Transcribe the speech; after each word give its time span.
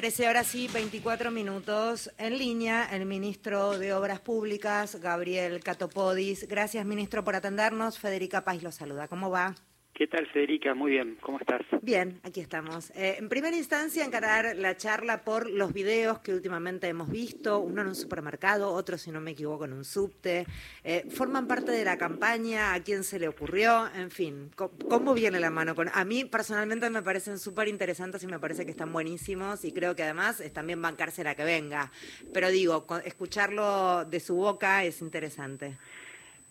13 0.00 0.28
horas 0.30 0.54
y 0.54 0.66
24 0.66 1.30
minutos. 1.30 2.10
En 2.16 2.38
línea, 2.38 2.88
el 2.90 3.04
ministro 3.04 3.78
de 3.78 3.92
Obras 3.92 4.18
Públicas, 4.18 4.96
Gabriel 4.96 5.62
Catopodis. 5.62 6.48
Gracias, 6.48 6.86
ministro, 6.86 7.22
por 7.22 7.36
atendernos. 7.36 7.98
Federica 7.98 8.42
Paz 8.42 8.62
lo 8.62 8.72
saluda. 8.72 9.08
¿Cómo 9.08 9.28
va? 9.28 9.54
¿Qué 10.00 10.06
tal, 10.06 10.26
Federica? 10.28 10.74
Muy 10.74 10.92
bien, 10.92 11.18
¿cómo 11.20 11.38
estás? 11.38 11.60
Bien, 11.82 12.20
aquí 12.22 12.40
estamos. 12.40 12.88
Eh, 12.92 13.16
en 13.18 13.28
primera 13.28 13.54
instancia, 13.54 14.02
encarar 14.02 14.56
la 14.56 14.74
charla 14.74 15.24
por 15.24 15.50
los 15.50 15.74
videos 15.74 16.20
que 16.20 16.32
últimamente 16.32 16.88
hemos 16.88 17.10
visto, 17.10 17.58
uno 17.58 17.82
en 17.82 17.88
un 17.88 17.94
supermercado, 17.94 18.72
otro, 18.72 18.96
si 18.96 19.10
no 19.10 19.20
me 19.20 19.32
equivoco, 19.32 19.66
en 19.66 19.74
un 19.74 19.84
subte. 19.84 20.46
Eh, 20.84 21.04
¿Forman 21.10 21.46
parte 21.46 21.72
de 21.72 21.84
la 21.84 21.98
campaña? 21.98 22.72
¿A 22.72 22.82
quién 22.82 23.04
se 23.04 23.18
le 23.18 23.28
ocurrió? 23.28 23.90
En 23.94 24.10
fin, 24.10 24.50
¿cómo, 24.56 25.12
viene 25.12 25.38
la 25.38 25.50
mano? 25.50 25.74
A 25.92 26.04
mí, 26.06 26.24
personalmente, 26.24 26.88
me 26.88 27.02
parecen 27.02 27.38
súper 27.38 27.68
interesantes 27.68 28.22
y 28.22 28.26
me 28.26 28.38
parece 28.38 28.64
que 28.64 28.70
están 28.70 28.94
buenísimos 28.94 29.66
y 29.66 29.72
creo 29.72 29.94
que 29.94 30.04
además 30.04 30.40
es 30.40 30.50
también 30.50 30.80
bancarse 30.80 31.24
la 31.24 31.34
que 31.34 31.44
venga. 31.44 31.92
Pero 32.32 32.48
digo, 32.48 32.86
escucharlo 33.04 34.06
de 34.06 34.20
su 34.20 34.34
boca 34.36 34.82
es 34.82 35.02
interesante. 35.02 35.76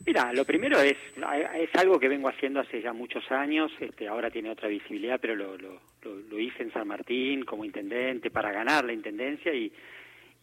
Mira, 0.05 0.31
lo 0.33 0.45
primero 0.45 0.79
es, 0.79 0.97
es 1.55 1.75
algo 1.75 1.99
que 1.99 2.07
vengo 2.07 2.29
haciendo 2.29 2.61
hace 2.61 2.81
ya 2.81 2.93
muchos 2.93 3.29
años, 3.31 3.71
este, 3.79 4.07
ahora 4.07 4.31
tiene 4.31 4.49
otra 4.49 4.69
visibilidad, 4.69 5.19
pero 5.21 5.35
lo, 5.35 5.57
lo, 5.57 5.81
lo, 6.03 6.39
hice 6.39 6.63
en 6.63 6.71
San 6.71 6.87
Martín 6.87 7.43
como 7.43 7.65
intendente 7.65 8.31
para 8.31 8.51
ganar 8.51 8.85
la 8.85 8.93
intendencia 8.93 9.53
y, 9.53 9.71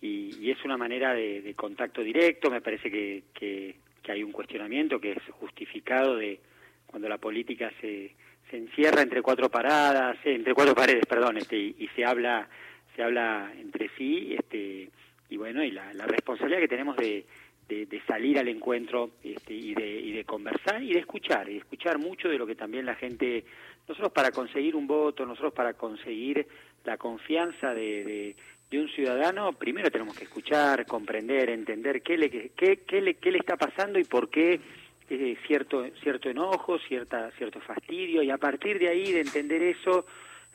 y, 0.02 0.50
es 0.50 0.62
una 0.64 0.76
manera 0.76 1.14
de, 1.14 1.54
contacto 1.56 2.02
directo, 2.02 2.50
me 2.50 2.60
parece 2.60 2.90
que, 2.90 3.24
que, 3.32 3.74
hay 4.08 4.22
un 4.22 4.30
cuestionamiento 4.30 5.00
que 5.00 5.12
es 5.12 5.22
justificado 5.32 6.16
de 6.16 6.38
cuando 6.86 7.08
la 7.08 7.18
política 7.18 7.72
se, 7.80 8.14
se 8.48 8.56
encierra 8.56 9.02
entre 9.02 9.20
cuatro 9.20 9.50
paradas, 9.50 10.16
eh, 10.24 10.34
entre 10.34 10.54
cuatro 10.54 10.76
paredes, 10.76 11.04
perdón, 11.06 11.38
este, 11.38 11.56
y, 11.56 11.88
se 11.96 12.04
habla 12.04 12.48
se 12.94 13.02
habla 13.02 13.52
entre 13.58 13.90
sí, 13.98 14.36
este, 14.38 14.90
y 15.28 15.36
bueno, 15.36 15.64
y 15.64 15.72
la, 15.72 15.92
la 15.94 16.06
responsabilidad 16.06 16.60
que 16.60 16.68
tenemos 16.68 16.96
de 16.96 17.26
de, 17.68 18.02
salir 18.06 18.38
al 18.38 18.48
encuentro 18.48 19.10
este, 19.22 19.54
y, 19.54 19.74
de, 19.74 19.88
y 19.88 20.12
de 20.12 20.24
conversar 20.24 20.82
y 20.82 20.92
de 20.92 21.00
escuchar, 21.00 21.48
y 21.48 21.54
de 21.54 21.58
escuchar 21.58 21.98
mucho 21.98 22.28
de 22.28 22.38
lo 22.38 22.46
que 22.46 22.54
también 22.54 22.86
la 22.86 22.94
gente, 22.94 23.44
nosotros 23.88 24.12
para 24.12 24.30
conseguir 24.30 24.76
un 24.76 24.86
voto, 24.86 25.26
nosotros 25.26 25.52
para 25.52 25.74
conseguir 25.74 26.46
la 26.84 26.96
confianza 26.96 27.74
de, 27.74 28.34
de, 28.70 28.78
un 28.78 28.88
ciudadano, 28.90 29.52
primero 29.54 29.90
tenemos 29.90 30.16
que 30.16 30.24
escuchar, 30.24 30.84
comprender, 30.86 31.48
entender 31.48 32.02
qué 32.02 32.18
le, 32.18 32.30
qué, 32.30 32.82
qué 32.86 33.00
le, 33.00 33.14
qué 33.14 33.30
le 33.30 33.38
está 33.38 33.56
pasando 33.56 33.98
y 33.98 34.04
por 34.04 34.28
qué 34.28 34.60
eh, 35.08 35.36
cierto, 35.46 35.86
cierto 36.02 36.28
enojo, 36.28 36.78
cierta, 36.80 37.30
cierto 37.38 37.60
fastidio, 37.60 38.22
y 38.22 38.30
a 38.30 38.38
partir 38.38 38.78
de 38.78 38.88
ahí, 38.88 39.12
de 39.12 39.20
entender 39.20 39.62
eso, 39.62 40.04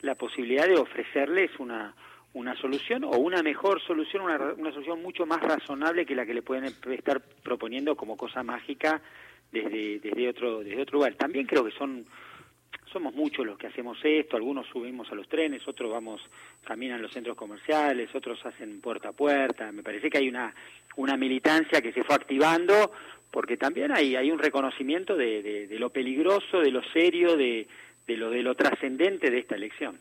la 0.02 0.16
posibilidad 0.16 0.68
de 0.68 0.76
ofrecerles 0.76 1.52
una 1.58 1.96
una 2.34 2.56
solución 2.56 3.04
o 3.04 3.18
una 3.18 3.44
mejor 3.44 3.82
solución, 3.82 4.24
una, 4.24 4.38
una 4.58 4.72
solución 4.72 5.02
mucho 5.02 5.26
más 5.26 5.42
razonable 5.42 6.06
que 6.06 6.16
la 6.16 6.26
que 6.26 6.34
le 6.34 6.42
pueden 6.42 6.66
estar 6.66 7.22
proponiendo 7.44 7.96
como 7.96 8.16
cosa 8.16 8.42
mágica 8.42 9.02
desde, 9.52 10.00
desde 10.00 10.30
otro 10.30 10.60
desde 10.64 10.82
otro 10.82 11.00
lugar. 11.00 11.16
También 11.16 11.46
creo 11.46 11.66
que 11.66 11.72
son 11.72 12.06
somos 12.92 13.14
muchos 13.14 13.46
los 13.46 13.58
que 13.58 13.68
hacemos 13.68 13.98
esto, 14.04 14.36
algunos 14.36 14.68
subimos 14.68 15.10
a 15.12 15.16
los 15.16 15.28
trenes, 15.30 15.66
otros 15.68 15.90
vamos 15.92 16.22
caminan 16.64 17.02
los 17.02 17.12
centros 17.14 17.38
comerciales, 17.38 18.14
otros 18.14 18.46
hacen 18.46 18.82
puerta 18.82 19.10
a 19.10 19.14
puerta. 19.14 19.72
Me 19.72 19.84
parece 19.84 20.10
que 20.10 20.18
hay 20.18 20.30
una 20.30 20.54
una 20.96 21.18
militancia 21.18 21.82
que 21.82 21.94
se 21.94 22.04
fue 22.04 22.16
activando 22.16 22.92
porque 23.30 23.58
también 23.58 23.92
hay 23.92 24.16
hay 24.16 24.32
un 24.32 24.40
reconocimiento 24.40 25.18
de, 25.18 25.42
de, 25.42 25.68
de 25.68 25.80
lo 25.80 25.90
peligroso, 25.90 26.60
de 26.60 26.72
lo 26.72 26.84
serio, 26.92 27.36
de, 27.36 27.68
de 28.08 28.18
lo 28.18 28.30
de 28.30 28.42
lo 28.42 28.56
trascendente 28.56 29.30
de 29.30 29.40
esta 29.40 29.56
elección. 29.56 29.98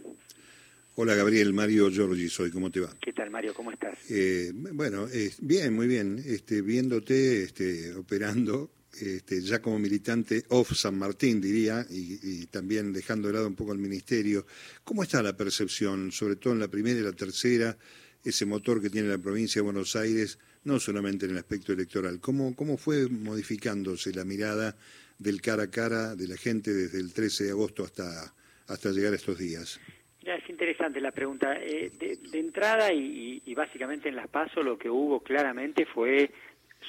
Hola 0.96 1.14
Gabriel, 1.14 1.52
Mario 1.54 1.88
Giorgi 1.88 2.28
soy, 2.28 2.50
¿cómo 2.50 2.70
te 2.70 2.80
va? 2.80 2.92
¿Qué 3.00 3.12
tal 3.12 3.30
Mario, 3.30 3.54
cómo 3.54 3.70
estás? 3.70 3.96
Eh, 4.10 4.50
bueno, 4.52 5.06
bien, 5.40 5.72
muy 5.72 5.86
bien, 5.86 6.20
este, 6.26 6.62
viéndote 6.62 7.44
este, 7.44 7.94
operando, 7.94 8.70
este, 9.00 9.40
ya 9.40 9.62
como 9.62 9.78
militante 9.78 10.44
off 10.48 10.72
San 10.74 10.98
Martín 10.98 11.40
diría, 11.40 11.86
y, 11.88 12.46
también 12.46 12.92
dejando 12.92 13.28
de 13.28 13.34
lado 13.34 13.46
un 13.46 13.54
poco 13.54 13.72
el 13.72 13.78
ministerio, 13.78 14.44
¿cómo 14.82 15.04
está 15.04 15.22
la 15.22 15.36
percepción, 15.36 16.10
sobre 16.10 16.36
todo 16.36 16.54
en 16.54 16.58
la 16.58 16.68
primera 16.68 16.98
y 16.98 17.04
la 17.04 17.12
tercera, 17.12 17.78
ese 18.24 18.44
motor 18.44 18.82
que 18.82 18.90
tiene 18.90 19.08
la 19.08 19.18
provincia 19.18 19.60
de 19.60 19.64
Buenos 19.64 19.94
Aires, 19.94 20.38
no 20.64 20.80
solamente 20.80 21.24
en 21.24 21.32
el 21.32 21.38
aspecto 21.38 21.72
electoral? 21.72 22.18
¿Cómo, 22.18 22.56
cómo 22.56 22.76
fue 22.76 23.08
modificándose 23.08 24.12
la 24.12 24.24
mirada 24.24 24.76
del 25.18 25.40
cara 25.40 25.62
a 25.62 25.70
cara 25.70 26.16
de 26.16 26.26
la 26.26 26.36
gente 26.36 26.74
desde 26.74 26.98
el 26.98 27.12
13 27.12 27.44
de 27.44 27.50
agosto 27.50 27.84
hasta, 27.84 28.34
hasta 28.66 28.90
llegar 28.90 29.12
a 29.12 29.16
estos 29.16 29.38
días? 29.38 29.78
Interesante 30.60 31.00
la 31.00 31.10
pregunta. 31.10 31.56
Eh, 31.58 31.90
de, 31.98 32.38
entrada 32.38 32.92
y, 32.92 33.54
básicamente 33.54 34.10
en 34.10 34.14
las 34.14 34.28
pasos 34.28 34.62
lo 34.62 34.76
que 34.76 34.90
hubo 34.90 35.20
claramente 35.20 35.86
fue 35.86 36.30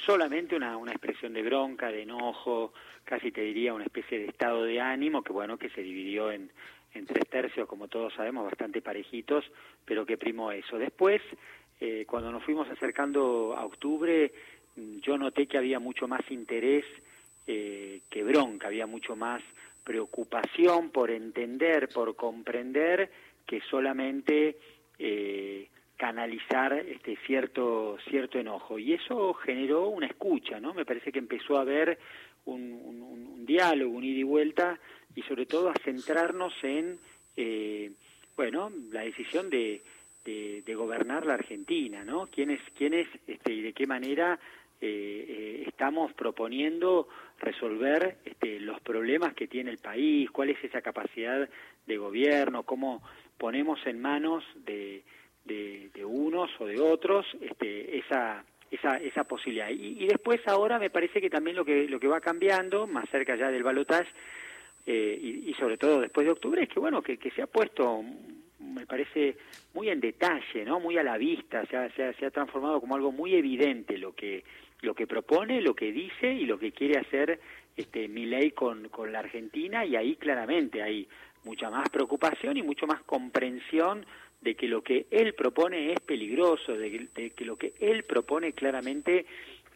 solamente 0.06 0.58
una, 0.58 0.76
una 0.76 0.92
expresión 0.92 1.32
de 1.32 1.42
bronca, 1.42 1.90
de 1.90 2.02
enojo, 2.02 2.74
casi 3.06 3.32
te 3.32 3.40
diría 3.40 3.74
una 3.74 3.86
especie 3.86 4.20
de 4.20 4.26
estado 4.26 4.66
de 4.66 4.82
ánimo 4.82 5.24
que 5.24 5.32
bueno 5.32 5.58
que 5.58 5.70
se 5.70 5.84
dividió 5.84 6.34
en, 6.34 6.52
en 6.94 7.06
tres 7.06 7.26
tercios, 7.30 7.66
como 7.66 7.88
todos 7.88 8.14
sabemos, 8.14 8.44
bastante 8.44 8.82
parejitos, 8.82 9.50
pero 9.86 10.06
que 10.06 10.18
primó 10.18 10.52
eso. 10.52 10.78
Después, 10.78 11.22
eh, 11.80 12.03
cuando 12.06 12.30
nos 12.30 12.44
fuimos 12.44 12.68
acercando 12.70 13.56
a 13.58 13.64
octubre, 13.64 14.34
yo 14.76 15.18
noté 15.18 15.48
que 15.48 15.58
había 15.58 15.80
mucho 15.80 16.09
más 16.09 16.30
interés 16.30 16.84
eh, 17.48 18.02
que 18.09 18.22
bronca, 18.26 18.68
había 18.68 18.86
mucho 18.86 19.16
más 19.16 19.42
preocupación 19.86 20.90
por 20.90 21.09
entender, 21.09 21.88
por 21.88 22.18
comprender 22.18 23.09
que 23.46 23.62
solamente 23.69 24.57
eh, 25.00 25.68
canalizar 25.97 26.74
este 26.74 27.16
cierto 27.25 27.97
cierto 28.09 28.40
enojo 28.40 28.79
y 28.79 28.94
eso 28.94 29.34
generó 29.35 29.88
una 29.88 30.07
escucha, 30.07 30.59
¿no? 30.59 30.74
Me 30.74 30.85
parece 30.85 31.12
que 31.12 31.19
empezó 31.19 31.57
a 31.57 31.62
haber 31.62 32.00
un, 32.46 32.63
un, 32.63 33.46
diálogo, 33.46 33.96
un 33.96 34.03
ida 34.03 34.19
y 34.19 34.24
vuelta 34.24 34.79
y 35.16 35.22
sobre 35.24 35.46
todo 35.46 35.69
a 35.69 35.74
centrarnos 35.84 36.53
en 36.63 36.97
eh, 37.38 37.91
bueno 38.35 38.72
la 38.91 39.02
decisión 39.02 39.50
de, 39.50 39.81
de, 40.25 40.63
de, 40.66 40.75
gobernar 40.75 41.25
la 41.25 41.35
Argentina, 41.35 42.03
¿no? 42.03 42.28
¿Quiénes 42.28 42.62
quiénes 42.75 43.08
este, 43.28 43.53
y 43.53 43.62
de 43.62 43.73
qué 43.73 43.85
manera 43.85 44.40
eh, 44.84 45.25
eh, 45.30 45.64
estamos 45.68 46.12
proponiendo 46.14 47.08
resolver 47.40 48.18
este, 48.25 48.59
los 48.59 48.81
problemas 48.81 49.36
que 49.36 49.47
tiene 49.47 49.69
el 49.69 49.78
país, 49.78 50.30
cuál 50.31 50.50
es 50.50 50.64
esa 50.64 50.81
capacidad 50.81 51.47
de 51.86 51.97
gobierno, 51.97 52.64
cómo 52.64 53.03
ponemos 53.38 53.80
en 53.86 54.02
manos 54.02 54.44
de, 54.66 55.03
de, 55.46 56.03
unos 56.03 56.50
o 56.59 56.66
de 56.66 56.80
otros 56.80 57.28
este, 57.41 58.00
esa, 58.00 58.44
esa, 58.72 58.97
esa 58.97 59.24
posibilidad. 59.24 59.70
Y, 59.70 60.08
después 60.08 60.41
ahora 60.47 60.80
me 60.80 60.90
parece 60.90 61.22
que 61.22 61.30
también 61.30 61.56
lo 61.56 61.64
que, 61.64 61.88
lo 61.88 62.00
que 62.00 62.08
va 62.08 62.20
cambiando, 62.20 62.88
más 62.88 63.08
cerca 63.09 63.36
ya 63.36 63.52
del 63.52 63.64
balotaje, 63.64 64.09
eh, 64.88 65.44
y, 65.46 65.53
sobre 65.59 65.78
todo 65.78 66.02
después 66.02 66.25
de 66.25 66.31
octubre, 66.31 66.64
es 66.64 66.70
que 66.70 66.80
bueno, 66.80 67.03
que, 67.03 67.18
que 67.18 67.30
se 67.30 67.44
ha 67.44 67.47
puesto 67.47 68.03
me 68.59 68.86
parece 68.86 69.38
muy 69.74 69.90
en 69.90 70.00
detalle, 70.00 70.66
¿no? 70.66 70.80
Muy 70.80 70.97
a 70.97 71.03
la 71.03 71.18
vista, 71.18 71.66
se 71.66 71.78
ha, 71.78 71.90
se 71.91 72.14
se 72.14 72.25
ha 72.25 72.31
transformado 72.31 72.80
como 72.80 72.96
algo 72.96 73.12
muy 73.12 73.36
evidente 73.36 73.97
lo 73.97 74.14
que 74.14 74.44
lo 74.81 74.94
que 74.94 75.08
propone, 75.08 75.62
lo 75.62 75.75
que 75.75 75.92
dice 75.92 76.34
y 76.34 76.46
lo 76.46 76.58
que 76.58 76.72
quiere 76.72 77.00
hacer 77.00 77.40
este 77.78 78.08
ley 78.08 78.52
con, 78.52 78.90
con 78.90 79.12
la 79.12 79.19
Argentina 79.19 79.86
y 79.86 79.96
ahí 79.96 80.16
claramente 80.16 80.81
hay 80.81 81.08
mucha 81.44 81.69
más 81.69 81.90
preocupación 81.90 82.58
y 82.58 82.64
mucho 82.64 82.88
más 82.88 83.02
comprensión 83.03 84.06
de 84.41 84.56
que 84.56 84.68
lo 84.68 84.81
que 84.81 85.06
él 85.12 85.34
propone 85.34 85.94
es 85.94 86.00
peligroso, 86.00 86.74
de 86.74 87.31
que, 87.36 87.46
lo 87.46 87.58
que 87.58 87.74
él 87.80 88.03
propone 88.03 88.53
claramente 88.53 89.25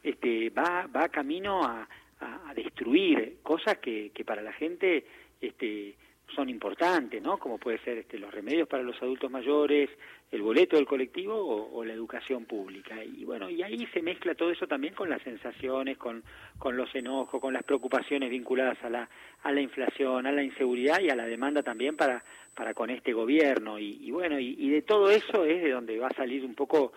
este, 0.03 0.49
va, 0.49 0.87
va 0.87 1.09
camino 1.09 1.63
a, 1.63 1.87
a, 2.19 2.53
destruir 2.55 3.37
cosas 3.43 3.77
que, 3.77 4.11
que 4.13 4.25
para 4.25 4.41
la 4.41 4.53
gente 4.53 5.05
este, 5.41 5.95
son 6.33 6.49
importantes, 6.49 7.21
¿no? 7.21 7.37
Como 7.37 7.57
puede 7.57 7.79
ser 7.79 7.97
este, 7.97 8.17
los 8.17 8.33
remedios 8.33 8.67
para 8.67 8.83
los 8.83 9.01
adultos 9.01 9.29
mayores, 9.29 9.89
el 10.31 10.41
boleto 10.41 10.75
del 10.75 10.85
colectivo 10.85 11.35
o, 11.71 11.85
la 11.85 11.93
educación 11.93 12.45
pública. 12.45 13.03
Y 13.03 13.23
bueno, 13.25 13.49
y 13.49 13.61
ahí 13.61 13.87
se 13.93 14.01
mezcla 14.01 14.35
todo 14.35 14.51
eso 14.51 14.67
también 14.67 14.93
con 14.93 15.09
las 15.09 15.21
sensaciones, 15.21 15.97
con, 15.97 16.23
con 16.57 16.75
los 16.75 16.93
enojos, 16.95 17.39
con 17.39 17.53
las 17.53 17.63
preocupaciones 17.63 18.29
vinculadas 18.29 18.77
a 18.83 18.89
la, 18.89 19.09
a 19.43 19.51
la 19.51 19.61
inflación, 19.61 20.25
a 20.25 20.31
la 20.31 20.43
inseguridad 20.43 20.99
y 20.99 21.09
a 21.09 21.15
la 21.15 21.25
demanda 21.25 21.61
también 21.61 21.95
para, 21.95 22.23
para 22.55 22.73
con 22.73 22.89
este 22.89 23.13
gobierno. 23.13 23.77
Y, 23.79 24.09
bueno, 24.11 24.39
y, 24.39 24.69
de 24.69 24.81
todo 24.81 25.11
eso 25.11 25.45
es 25.45 25.63
de 25.63 25.71
donde 25.71 25.99
va 25.99 26.07
a 26.07 26.15
salir 26.15 26.43
un 26.43 26.55
poco 26.55 26.93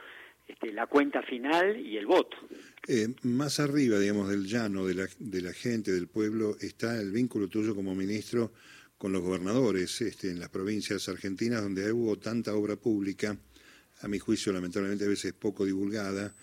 este, 0.47 0.73
la 0.73 0.87
cuenta 0.87 1.23
final 1.23 1.79
y 1.79 1.99
el 1.99 2.06
voto. 2.06 2.37
Eh, 2.88 3.08
más 3.23 3.61
arriba, 3.61 3.99
digamos, 3.99 4.31
del 4.31 4.47
llano, 4.47 4.87
de 4.87 4.94
la, 4.94 5.06
de 5.19 5.43
la 5.43 5.53
gente, 5.53 5.93
del 5.93 6.08
pueblo, 6.08 6.56
está 6.61 6.99
el 6.99 7.12
vínculo 7.12 7.49
tuyo 7.49 7.75
como 7.75 7.94
ministro 7.94 8.53
con 8.99 9.12
los 9.12 9.23
gobernadores 9.23 10.00
este, 10.00 10.31
en 10.31 10.41
las 10.41 10.49
provincias 10.49 11.09
argentinas 11.09 11.62
donde 11.62 11.91
hubo 11.93 12.19
tanta 12.19 12.55
obra 12.55 12.77
pública, 12.77 13.37
a 14.03 14.09
mi 14.09 14.19
juicio 14.19 14.53
lamentablemente 14.53 15.05
a 15.05 15.09
veces 15.09 15.33
poco 15.33 15.65
divulgada, 15.65 16.35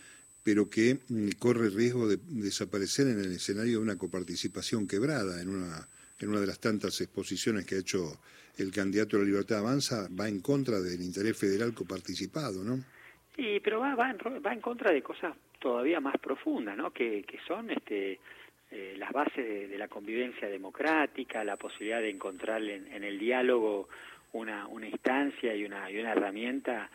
pero 0.43 0.69
que 0.69 0.99
mm, 1.07 1.29
corre 1.37 1.69
riesgo 1.69 2.07
de 2.07 2.17
desaparecer 2.27 3.07
en 3.07 3.19
el 3.19 3.31
escenario 3.31 3.73
de 3.73 3.83
una 3.83 3.97
coparticipación 3.97 4.87
quebrada, 4.87 5.41
en 5.41 5.49
una 5.49 5.87
en 6.19 6.29
una 6.29 6.39
de 6.39 6.47
las 6.47 6.59
tantas 6.59 6.99
exposiciones 7.01 7.65
que 7.65 7.75
ha 7.75 7.79
hecho 7.79 8.19
el 8.57 8.71
candidato 8.71 9.17
a 9.17 9.19
la 9.19 9.25
Libertad 9.25 9.59
Avanza, 9.59 10.07
va 10.17 10.29
en 10.29 10.39
contra 10.39 10.79
del 10.79 11.01
interés 11.01 11.37
federal 11.37 11.73
coparticipado, 11.73 12.63
¿no? 12.63 12.77
Sí, 13.35 13.59
pero 13.61 13.79
va, 13.81 13.95
va, 13.95 14.11
en, 14.11 14.17
va 14.17 14.53
en 14.53 14.61
contra 14.61 14.91
de 14.91 15.01
cosas 15.01 15.35
todavía 15.59 15.99
más 15.99 16.17
profundas, 16.19 16.77
¿no? 16.77 16.91
Que, 16.93 17.23
que 17.23 17.37
son 17.45 17.69
este, 17.69 18.19
eh, 18.77 18.93
las 18.97 19.13
bases 19.13 19.69
de, 19.69 19.77
la 19.77 19.87
convivencia 19.87 20.49
democrática, 20.49 21.45
la 21.45 21.55
posibilidad 21.55 22.01
de 22.01 22.09
encontrar 22.09 22.61
en, 22.61 23.05
el 23.05 23.17
diálogo 23.17 23.87
una, 24.33 24.67
una 24.67 24.89
instancia 24.89 25.55
y 25.55 25.63
una, 25.63 25.89
y 25.89 25.97
una 25.97 26.11
herramienta 26.11 26.89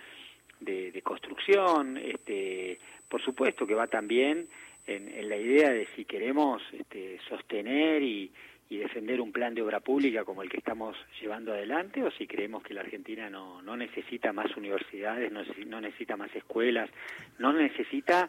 de, 0.60 1.00
construcción. 1.02 1.96
Este, 1.96 2.78
por 3.08 3.22
supuesto 3.22 3.66
que 3.66 3.74
va 3.74 3.86
también 3.86 4.46
en, 4.86 5.26
la 5.26 5.38
idea 5.38 5.70
de 5.70 5.86
si 5.96 6.04
queremos 6.04 6.60
este, 6.78 7.18
sostener 7.26 8.02
y, 8.02 8.30
y 8.68 8.76
defender 8.76 9.20
un 9.20 9.32
plan 9.32 9.54
de 9.54 9.62
obra 9.62 9.80
pública 9.80 10.26
como 10.26 10.42
el 10.42 10.50
que 10.50 10.58
estamos 10.58 10.96
llevando 11.18 11.52
adelante 11.54 12.04
o 12.04 12.10
si 12.10 12.26
creemos 12.26 12.62
que 12.62 12.74
la 12.74 12.82
Argentina 12.82 13.30
no, 13.30 13.62
no 13.62 13.74
necesita 13.74 14.34
más 14.34 14.54
universidades, 14.54 15.32
no 15.32 15.80
necesita 15.80 16.18
más 16.18 16.34
escuelas, 16.36 16.90
no 17.38 17.54
necesita 17.54 18.28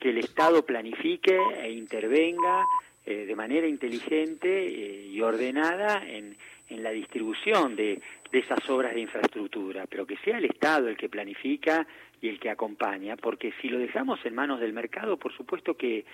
que 0.00 0.10
el 0.10 0.18
Estado 0.18 0.64
planifique 0.64 1.38
e 1.62 1.70
intervenga 1.70 2.64
eh, 3.04 3.26
de 3.26 3.36
manera 3.36 3.66
inteligente 3.66 4.48
eh, 4.48 5.06
y 5.06 5.20
ordenada 5.20 6.04
en, 6.06 6.36
en 6.68 6.82
la 6.82 6.90
distribución 6.90 7.76
de, 7.76 8.00
de 8.30 8.38
esas 8.38 8.68
obras 8.68 8.94
de 8.94 9.00
infraestructura, 9.00 9.86
pero 9.88 10.06
que 10.06 10.16
sea 10.18 10.38
el 10.38 10.44
Estado 10.46 10.88
el 10.88 10.96
que 10.96 11.08
planifica 11.08 11.86
y 12.20 12.28
el 12.28 12.38
que 12.40 12.50
acompaña, 12.50 13.16
porque 13.16 13.52
si 13.60 13.68
lo 13.68 13.78
dejamos 13.78 14.24
en 14.24 14.34
manos 14.34 14.60
del 14.60 14.72
mercado, 14.72 15.16
por 15.16 15.32
supuesto 15.36 15.76
que 15.76 16.04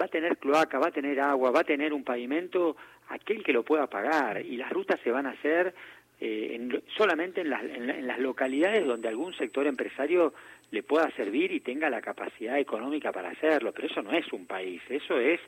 va 0.00 0.06
a 0.06 0.08
tener 0.08 0.36
cloaca, 0.38 0.78
va 0.78 0.88
a 0.88 0.92
tener 0.92 1.20
agua, 1.20 1.50
va 1.50 1.60
a 1.60 1.64
tener 1.64 1.92
un 1.92 2.04
pavimento 2.04 2.76
aquel 3.08 3.42
que 3.42 3.52
lo 3.52 3.62
pueda 3.62 3.86
pagar 3.86 4.44
y 4.44 4.56
las 4.56 4.70
rutas 4.70 5.00
se 5.02 5.10
van 5.10 5.26
a 5.26 5.30
hacer 5.30 5.74
eh, 6.20 6.80
solamente 6.96 7.40
en 7.40 7.50
las, 7.50 7.62
en, 7.62 8.06
las 8.06 8.18
localidades 8.18 8.86
donde 8.86 9.08
algún 9.08 9.34
sector 9.34 9.66
empresario 9.66 10.32
le 10.74 10.82
pueda 10.82 11.10
servir 11.12 11.52
y 11.52 11.60
tenga 11.60 11.88
la 11.88 12.00
capacidad 12.00 12.58
económica 12.58 13.12
para 13.12 13.30
hacerlo, 13.30 13.72
pero 13.72 13.88
eso 13.88 14.02
no 14.02 14.12
es 14.12 14.30
un 14.32 14.46
país, 14.46 14.82
eso 14.88 15.18
es, 15.18 15.40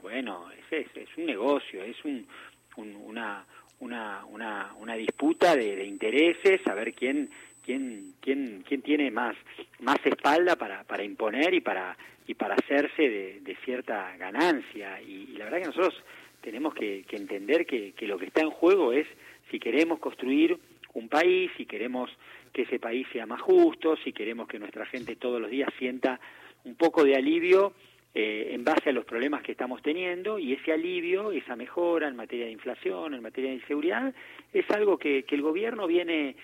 bueno, 0.00 0.48
es, 0.70 1.18
un 1.18 1.26
negocio, 1.26 1.82
es 1.82 2.02
un, 2.04 2.26
una, 2.76 3.44
una, 3.80 4.24
una, 4.26 4.72
una 4.78 4.94
disputa 4.94 5.56
de, 5.56 5.76
de 5.76 5.84
intereses, 5.84 6.66
a 6.66 6.74
ver 6.74 6.94
quién 6.94 7.30
quién, 7.62 8.14
quién, 8.20 8.64
quién 8.66 8.82
tiene 8.82 9.10
más, 9.10 9.36
más 9.80 9.98
espalda 10.04 10.56
para, 10.56 10.84
para 10.84 11.04
imponer 11.04 11.54
y 11.54 11.60
para, 11.60 11.96
y 12.26 12.34
para 12.34 12.54
hacerse 12.54 13.02
de, 13.02 13.40
de 13.40 13.56
cierta 13.64 14.16
ganancia. 14.16 15.00
Y, 15.02 15.26
la 15.36 15.44
verdad 15.44 15.60
que 15.60 15.66
nosotros 15.66 16.02
tenemos 16.40 16.74
que, 16.74 17.04
que 17.06 17.16
entender 17.16 17.66
que, 17.66 17.92
que, 17.92 18.06
lo 18.06 18.18
que 18.18 18.26
está 18.26 18.40
en 18.40 18.50
juego 18.50 18.92
es 18.92 19.06
si 19.50 19.58
queremos 19.58 19.98
construir 19.98 20.58
un 20.94 21.08
país, 21.08 21.50
si 21.56 21.66
queremos 21.66 22.10
que 22.52 22.62
ese 22.62 22.78
país 22.78 23.06
sea 23.12 23.26
más 23.26 23.40
justo, 23.40 23.96
si 23.96 24.12
queremos 24.12 24.48
que 24.48 24.58
nuestra 24.58 24.86
gente 24.86 25.16
todos 25.16 25.40
los 25.40 25.50
días 25.50 25.68
sienta 25.78 26.20
un 26.64 26.74
poco 26.74 27.04
de 27.04 27.16
alivio 27.16 27.72
eh, 28.14 28.50
en 28.52 28.64
base 28.64 28.90
a 28.90 28.92
los 28.92 29.04
problemas 29.04 29.42
que 29.42 29.52
estamos 29.52 29.82
teniendo 29.82 30.38
y 30.38 30.52
ese 30.52 30.72
alivio, 30.72 31.30
esa 31.30 31.56
mejora 31.56 32.08
en 32.08 32.16
materia 32.16 32.46
de 32.46 32.52
inflación, 32.52 33.14
en 33.14 33.22
materia 33.22 33.50
de 33.50 33.56
inseguridad, 33.56 34.12
es 34.52 34.68
algo 34.70 34.98
que, 34.98 35.22
que 35.22 35.36
el 35.36 35.42
gobierno 35.42 35.86
viene 35.86 36.36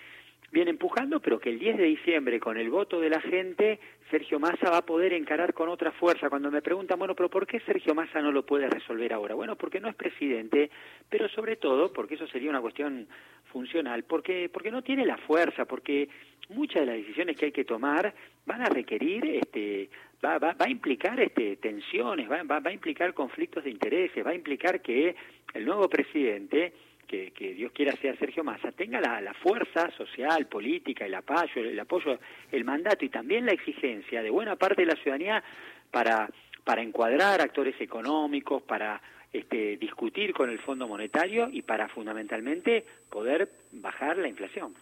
viene 0.51 0.71
empujando, 0.71 1.21
pero 1.21 1.39
que 1.39 1.51
el 1.51 1.59
10 1.59 1.77
de 1.77 1.85
diciembre, 1.85 2.41
con 2.41 2.57
el 2.57 2.71
voto 2.71 3.01
de 3.01 3.11
la 3.11 3.21
gente, 3.21 3.81
Sergio 4.11 4.39
Massa 4.39 4.71
va 4.71 4.79
a 4.79 4.87
poder 4.87 5.13
encarar 5.13 5.53
con 5.53 5.69
otra 5.69 5.93
fuerza. 5.93 6.31
Cuando 6.31 6.51
me 6.51 6.63
preguntan, 6.63 6.99
bueno, 6.99 7.15
pero 7.15 7.29
¿por 7.29 7.47
qué 7.47 7.61
Sergio 7.61 7.95
Massa 7.95 8.21
no 8.21 8.33
lo 8.33 8.47
puede 8.47 8.69
resolver 8.69 9.13
ahora? 9.13 9.35
Bueno, 9.35 9.57
porque 9.57 9.81
no 9.81 9.89
es 9.89 9.97
presidente, 9.97 10.71
pero 11.09 11.29
sobre 11.29 11.57
todo, 11.57 11.93
porque 11.93 12.15
eso 12.15 12.27
sería 12.29 12.51
una 12.51 12.61
cuestión 12.61 13.09
funcional, 13.47 14.05
porque, 14.05 14.49
porque 14.53 14.71
no 14.71 14.83
tiene 14.83 15.05
la 15.05 15.17
fuerza, 15.17 15.65
porque 15.65 16.09
muchas 16.49 16.81
de 16.81 16.87
las 16.87 16.97
decisiones 16.97 17.37
que 17.37 17.47
hay 17.47 17.53
que 17.53 17.65
tomar 17.65 18.15
van 18.45 18.63
a 18.63 18.67
requerir, 18.67 19.25
este, 19.27 19.89
va, 20.25 20.39
va, 20.39 20.53
va 20.53 20.67
a 20.67 20.71
implicar 20.71 21.19
este, 21.21 21.57
tensiones, 21.57 22.31
va, 22.31 22.43
va, 22.43 22.61
va 22.61 22.71
a 22.71 22.75
implicar 22.75 23.15
conflictos 23.15 23.65
de 23.65 23.71
intereses, 23.71 24.25
va 24.25 24.31
a 24.31 24.35
implicar 24.35 24.81
que 24.81 25.15
el 25.55 25.65
nuevo 25.65 25.89
presidente 25.89 26.73
que, 27.07 27.31
que, 27.31 27.55
Dios 27.55 27.73
quiera 27.73 27.95
sea 27.97 28.17
Sergio 28.17 28.43
Massa, 28.43 28.73
tenga 28.73 29.01
la, 29.01 29.21
la, 29.21 29.33
fuerza 29.35 29.91
social, 29.93 30.47
política, 30.47 31.07
el 31.07 31.15
apoyo, 31.15 31.63
el 31.63 31.79
apoyo, 31.79 32.19
el 32.51 32.65
mandato 32.65 33.05
y 33.05 33.09
también 33.09 33.47
la 33.47 33.53
exigencia 33.53 34.23
de 34.23 34.31
buena 34.31 34.57
parte 34.57 34.83
de 34.83 34.89
la 34.89 34.97
ciudadanía 34.97 35.43
para, 35.91 36.29
para 36.67 36.83
encuadrar 36.83 37.41
actores 37.41 37.81
económicos, 37.81 38.61
para 38.61 39.01
este, 39.33 39.77
discutir 39.77 40.33
con 40.33 40.51
el 40.51 40.59
Fondo 40.59 40.89
Monetario 40.89 41.49
y 41.49 41.63
para 41.63 41.89
fundamentalmente 41.89 42.85
poder 43.09 43.49
bajar 43.71 44.19
la 44.19 44.27
inflación. 44.27 44.75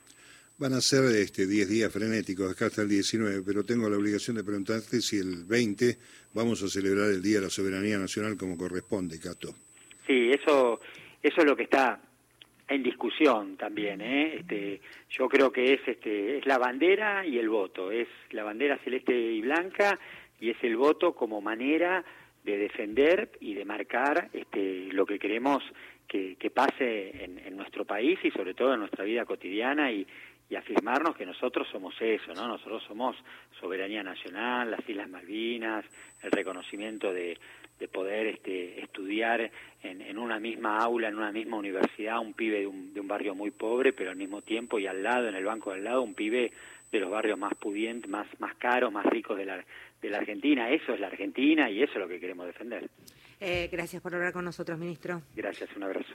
Van 0.57 0.73
a 0.73 0.81
ser 0.81 1.05
este 1.15 1.47
10 1.47 1.69
días 1.69 1.93
frenéticos, 1.93 2.51
acá 2.51 2.67
hasta 2.67 2.81
el 2.81 2.89
19, 2.89 3.43
pero 3.45 3.65
tengo 3.65 3.91
la 3.91 3.99
obligación 3.99 4.35
de 4.35 4.45
preguntarte 4.45 5.03
si 5.03 5.19
el 5.19 5.45
20 5.45 5.99
vamos 6.33 6.63
a 6.63 6.69
celebrar 6.69 7.11
el 7.11 7.21
Día 7.21 7.37
de 7.37 7.45
la 7.45 7.51
Soberanía 7.51 7.99
Nacional 7.99 8.39
como 8.39 8.57
corresponde, 8.57 9.21
Cato. 9.21 9.55
Sí, 10.07 10.31
eso, 10.31 10.81
eso 11.23 11.41
es 11.41 11.45
lo 11.45 11.55
que 11.55 11.65
está 11.65 12.01
en 12.67 12.83
discusión 12.83 13.59
también. 13.59 14.01
¿eh? 14.01 14.37
Este, 14.37 14.81
yo 15.11 15.29
creo 15.29 15.53
que 15.53 15.75
es, 15.75 15.81
este, 15.87 16.39
es 16.39 16.47
la 16.47 16.57
bandera 16.57 17.27
y 17.27 17.39
el 17.39 17.51
voto, 17.51 17.91
es 17.91 18.09
la 18.31 18.43
bandera 18.43 18.79
celeste 18.79 19.13
y 19.13 19.43
blanca 19.43 19.99
y 20.45 20.51
es 20.51 20.63
el 20.63 20.77
voto 20.77 21.15
como 21.15 21.41
manera 21.41 22.05
de 22.45 22.59
defender 22.59 23.31
y 23.41 23.55
de 23.55 23.65
marcar 23.65 24.29
este, 24.35 24.89
lo 24.93 25.07
que 25.07 25.19
queremos 25.19 25.65
que, 26.07 26.37
pase 26.55 27.25
en, 27.25 27.39
en, 27.39 27.57
nuestro 27.57 27.87
país 27.87 28.19
y 28.23 28.31
sobre 28.31 28.53
todo 28.53 28.75
en 28.75 28.81
nuestra 28.81 29.05
vida 29.05 29.25
cotidiana 29.25 29.91
y, 29.91 30.07
afirmarnos 30.55 31.17
que 31.17 31.27
nosotros 31.27 31.67
somos 31.73 32.01
eso, 32.01 32.33
¿no? 32.33 32.47
Nosotros 32.47 32.81
somos 32.87 33.17
soberanía 33.59 34.05
nacional, 34.05 34.71
las 34.71 34.89
Islas 34.89 35.09
Malvinas, 35.09 35.85
el 36.23 36.31
reconocimiento 36.31 37.13
de, 37.13 37.37
de 37.81 37.89
poder 37.89 38.29
este, 38.29 38.81
estudiar 38.81 39.51
en, 39.83 40.17
una 40.17 40.39
misma 40.39 40.79
aula, 40.79 41.09
en 41.09 41.17
una 41.17 41.33
misma 41.33 41.57
universidad, 41.57 42.21
un 42.21 42.35
pibe 42.35 42.61
de 42.61 42.67
un, 42.69 42.95
de 42.95 43.01
un 43.01 43.09
barrio 43.09 43.35
muy 43.35 43.51
pobre, 43.51 43.93
pero 43.93 44.11
al 44.11 44.17
mismo 44.17 44.43
tiempo 44.43 44.79
y 44.79 44.87
al 44.87 45.03
lado, 45.03 45.29
en 45.29 45.35
el 45.35 45.45
banco 45.45 45.73
del 45.73 45.83
lado, 45.83 46.03
un 46.03 46.15
pibe 46.15 46.53
de 46.95 47.01
los 47.01 47.11
barrios 47.11 47.39
más 47.39 47.55
pudientes, 47.55 48.11
más, 48.11 48.27
más 48.39 48.55
caros, 48.57 48.93
más 48.93 49.05
ricos 49.07 49.37
de 49.37 49.45
la, 49.45 49.65
de 50.01 50.11
la 50.11 50.19
Argentina. 50.19 50.71
Eso 50.71 50.95
es 50.95 51.01
la 51.01 51.09
Argentina 51.09 51.71
y 51.71 51.83
eso 51.83 51.93
es 51.95 51.99
lo 51.99 52.09
que 52.09 52.21
queremos 52.21 52.47
defender. 52.47 52.89
Eh, 53.41 53.69
gracias 53.71 54.01
por 54.01 54.15
hablar 54.15 54.33
con 54.33 54.45
nosotros, 54.45 54.79
ministro. 54.79 55.21
Gracias, 55.35 55.69
un 55.77 55.83
abrazo. 55.83 56.15